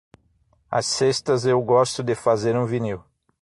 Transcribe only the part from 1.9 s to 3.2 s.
de fazer um vinil.